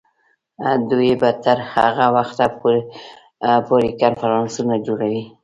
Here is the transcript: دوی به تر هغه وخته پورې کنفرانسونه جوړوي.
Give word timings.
دوی 0.89 1.11
به 1.21 1.29
تر 1.43 1.57
هغه 1.73 2.05
وخته 2.15 2.45
پورې 3.67 3.89
کنفرانسونه 4.01 4.73
جوړوي. 4.85 5.23